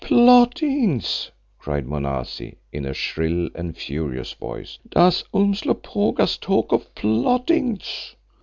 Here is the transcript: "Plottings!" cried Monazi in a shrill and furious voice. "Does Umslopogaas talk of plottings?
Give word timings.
"Plottings!" 0.03 1.29
cried 1.59 1.85
Monazi 1.85 2.55
in 2.71 2.85
a 2.87 2.91
shrill 2.95 3.51
and 3.53 3.77
furious 3.77 4.33
voice. 4.33 4.79
"Does 4.89 5.23
Umslopogaas 5.31 6.37
talk 6.39 6.71
of 6.71 6.95
plottings? 6.95 8.15